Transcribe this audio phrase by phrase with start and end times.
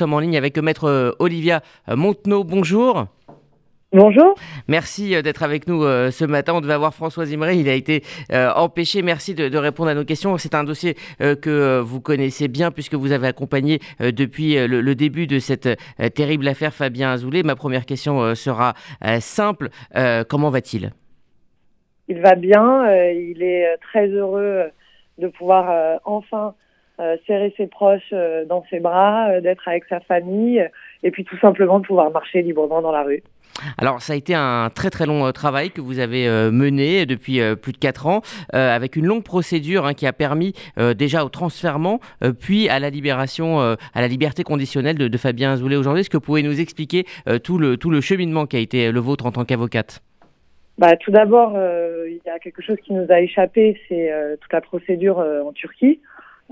[0.00, 2.42] sommes en ligne avec maître Olivia Montenot.
[2.42, 3.04] Bonjour.
[3.92, 4.34] Bonjour.
[4.66, 6.54] Merci d'être avec nous ce matin.
[6.54, 8.02] On devait avoir François Imré, il a été
[8.32, 9.02] empêché.
[9.02, 10.38] Merci de, répondre à nos questions.
[10.38, 15.38] C'est un dossier que vous connaissez bien puisque vous avez accompagné depuis le, début de
[15.38, 15.68] cette
[16.14, 17.42] terrible affaire Fabien Azoulay.
[17.42, 18.72] Ma première question sera
[19.18, 19.68] simple.
[20.30, 20.92] comment va-t-il?
[22.08, 22.90] Il va bien.
[23.12, 24.70] il est très heureux
[25.18, 26.52] de pouvoir enfin euh,
[27.26, 30.66] serrer ses proches euh, dans ses bras, euh, d'être avec sa famille
[31.02, 33.22] et puis tout simplement de pouvoir marcher librement dans la rue.
[33.78, 37.72] Alors ça a été un très très long travail que vous avez mené depuis plus
[37.72, 38.22] de 4 ans
[38.52, 40.54] avec une longue procédure hein, qui a permis
[40.96, 42.00] déjà au transfèrement
[42.40, 46.00] puis à la libération, à la liberté conditionnelle de, Fabien Azoulay aujourd'hui.
[46.00, 47.04] Est-ce que vous pouvez nous expliquer
[47.42, 50.00] tout, le, tout le cheminement qui a été le vôtre en tant qu'avocate?
[50.78, 54.10] Bah, tout d'abord, il y a quelque chose qui nous a échappé, c'est
[54.40, 56.00] toute la procédure en Turquie.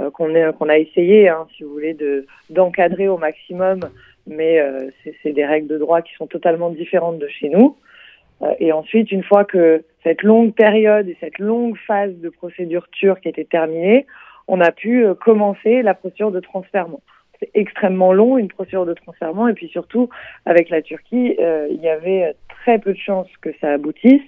[0.00, 3.80] Euh, qu'on a essayé, hein, si vous voulez, de d'encadrer au maximum,
[4.28, 4.90] mais euh,
[5.22, 7.76] c'est des règles de droit qui sont totalement différentes de chez nous.
[8.42, 12.88] Euh, et ensuite, une fois que cette longue période et cette longue phase de procédure
[12.90, 14.06] turque était terminée,
[14.46, 17.00] on a pu commencer la procédure de transfèrement.
[17.40, 20.08] C'est extrêmement long, une procédure de transfèrement, et puis surtout,
[20.46, 24.22] avec la Turquie, il y avait très peu de chances que ça aboutisse,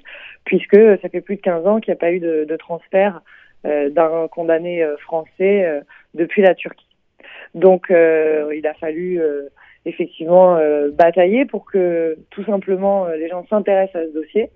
[0.44, 3.22] puisque ça fait plus de 15 ans qu'il n'y a pas eu de, transfert
[3.64, 5.80] d'un condamné euh, français euh,
[6.14, 6.86] depuis la Turquie.
[7.54, 9.20] Donc il a fallu
[9.84, 10.56] effectivement
[10.92, 14.50] batailler pour que tout simplement les gens s'intéressent à ce dossier,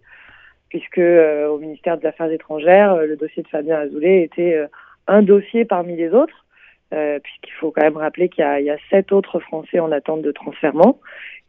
[0.69, 4.63] puisque au ministère des Affaires étrangères, le dossier de Fabien Azoulay était
[5.09, 6.47] un dossier parmi les autres,
[6.91, 10.31] puisqu'il faut quand même rappeler qu'il y, y, a sept autres Français en attente de
[10.31, 11.01] transfèrement,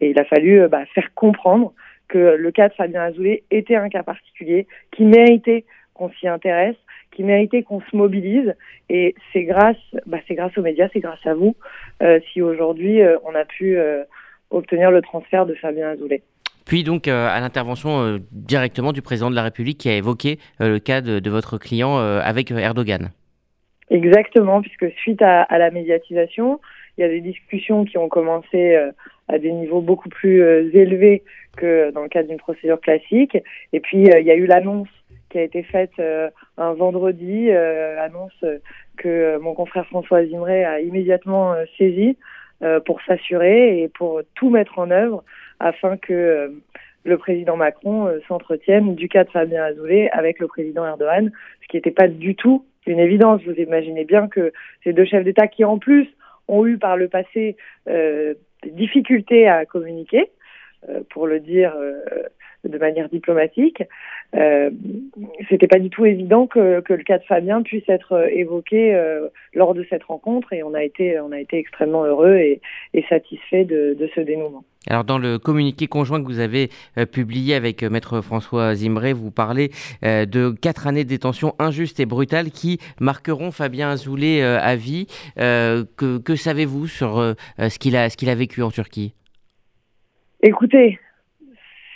[0.02, 1.74] et il a fallu bah, faire comprendre
[2.08, 6.76] que le cas de Fabien Azoulay était un cas particulier qui méritait qu'on s'y intéresse,
[7.16, 8.54] qui méritait qu'on se mobilise.
[8.90, 11.56] Et c'est grâce, bah, c'est grâce aux médias, c'est grâce à vous,
[12.04, 14.04] euh, si aujourd'hui euh, on a pu euh,
[14.52, 16.22] obtenir le transfert de Fabien Azoulay.
[16.66, 21.02] Puis donc à l'intervention directement du président de la République qui a évoqué le cas
[21.02, 23.12] de, votre client avec Erdogan.
[23.92, 26.60] Exactement, puisque suite à, à, la médiatisation,
[26.98, 28.76] il y a des discussions qui ont commencé
[29.28, 30.42] à des niveaux beaucoup plus
[30.76, 31.22] élevés
[31.56, 33.38] que dans le cadre d'une procédure classique.
[33.72, 34.90] Et puis il y a eu l'annonce
[35.36, 38.46] qui a été faite euh, un vendredi, euh, annonce
[38.96, 42.18] que mon confrère François Zimré a immédiatement euh, saisi
[42.86, 45.26] pour s'assurer et pour tout mettre en œuvre
[45.60, 46.54] afin que
[47.04, 51.32] le président Macron s'entretienne du cas de Fabien Azoulay avec le président Erdogan,
[51.62, 53.42] ce qui n'était pas du tout une évidence.
[53.46, 54.54] Vous imaginez bien que
[54.86, 56.08] ces deux chefs d'État qui en plus
[56.48, 60.32] ont eu par le passé des difficultés à communiquer,
[61.10, 61.74] pour le dire
[62.64, 63.84] de manière diplomatique,
[64.36, 64.70] euh,
[65.50, 69.30] c'était pas du tout évident que, le cas de Fabien puisse être euh, évoqué euh,
[69.54, 72.62] lors de cette rencontre et on a été, on a été extrêmement heureux et,
[72.94, 74.64] et satisfait de, ce dénouement.
[74.88, 79.32] Alors dans le communiqué conjoint que vous avez euh, publié avec maître François Zimré, vous
[79.32, 79.70] parlez
[80.04, 85.08] de quatre années de détention injuste et brutale qui marqueront Fabien Azoulay à vie.
[85.38, 89.14] que, savez-vous sur ce qu'il a, qu'il a vécu en Turquie?
[90.48, 91.00] Écoutez,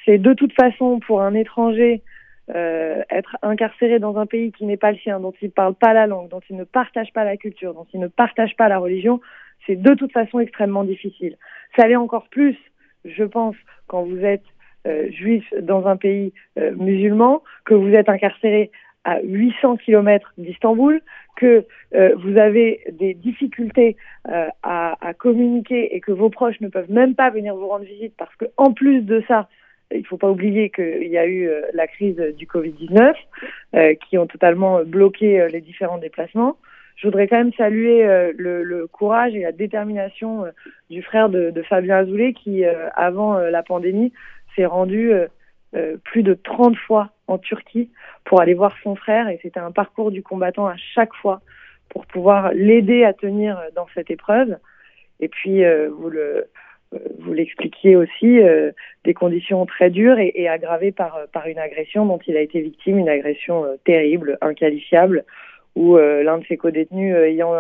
[0.06, 2.02] c'est de toute façon pour un étranger
[2.56, 5.76] euh, être incarcéré dans un pays qui n'est pas le sien, dont il ne parle
[5.76, 8.68] pas la langue, dont il ne partage pas la culture, dont il ne partage pas
[8.68, 9.22] la religion,
[9.68, 11.38] c'est de toute façon extrêmement difficile.
[11.76, 12.58] Ça l'est encore plus,
[13.06, 13.56] je pense,
[13.86, 14.46] quand vous êtes
[14.88, 18.72] euh, juif dans un pays euh, musulman, que vous êtes incarcéré
[19.04, 21.02] à 800 km d'Istanbul,
[21.40, 23.96] que euh, vous avez des difficultés
[24.28, 28.14] euh, à, communiquer et que vos proches ne peuvent même pas venir vous rendre visite
[28.18, 29.48] parce que en plus de ça,
[29.92, 33.14] il ne faut pas oublier qu'il y a eu euh, la crise du Covid-19
[33.76, 36.58] euh, qui ont totalement bloqué les différents déplacements.
[36.98, 38.06] Je voudrais quand même saluer
[38.38, 40.44] le, le, courage et la détermination
[40.90, 44.12] du frère de, de Fabien Azoulay qui, avant la pandémie,
[44.54, 45.14] s'est rendu
[46.04, 47.92] plus de 30 fois en Turquie
[48.26, 51.42] pour aller voir son frère et c'était un parcours du combattant à chaque fois
[51.90, 54.58] pour pouvoir l'aider à tenir dans cette épreuve.
[55.20, 56.48] Et puis, vous le
[57.20, 58.72] vous l'expliquiez aussi, euh,
[59.04, 62.62] des conditions très dures et, et, aggravées par, par une agression dont il a été
[62.62, 65.26] victime, une agression euh, terrible, inqualifiable,
[65.76, 67.54] où euh, l'un de ses co-détenus ayant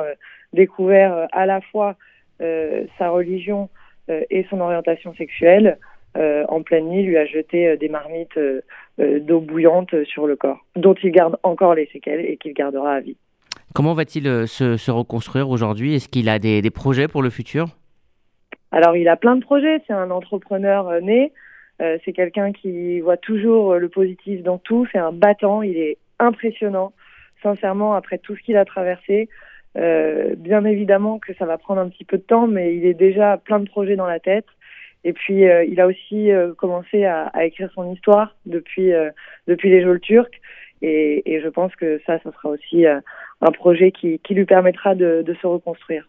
[0.53, 1.95] découvert à la fois
[2.39, 3.69] sa religion
[4.07, 5.77] et son orientation sexuelle,
[6.15, 8.39] en pleine nuit, lui a jeté des marmites
[8.97, 12.99] d'eau bouillante sur le corps, dont il garde encore les séquelles et qu'il gardera à
[12.99, 13.17] vie.
[13.73, 15.95] Comment va-t-il se, se, reconstruire aujourd'hui?
[15.95, 17.67] Est-ce qu'il a des, des projets pour le futur?
[18.71, 19.81] Alors, il a plein de projets.
[19.87, 21.33] C'est un entrepreneur euh, né.
[21.81, 24.87] Euh, c'est quelqu'un qui voit toujours euh, le positif dans tout.
[24.91, 25.61] C'est un battant.
[25.61, 26.93] Il est impressionnant.
[27.41, 29.29] Sincèrement, après tout ce qu'il a traversé,
[29.75, 33.37] bien évidemment que ça va prendre un petit peu de temps, mais il est déjà
[33.37, 34.45] plein de projets dans la tête.
[35.03, 38.91] Et puis, il a aussi commencé à, écrire son histoire depuis,
[39.47, 40.29] depuis les Jeux turcs.
[40.81, 44.95] Et, et, je pense que ça, ça sera aussi un projet qui, qui lui permettra
[44.95, 46.07] de, de se reconstruire.